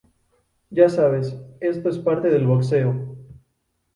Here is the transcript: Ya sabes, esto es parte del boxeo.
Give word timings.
Ya 0.71 0.89
sabes, 0.89 1.39
esto 1.59 1.87
es 1.89 1.99
parte 1.99 2.29
del 2.31 2.47
boxeo. 2.47 3.17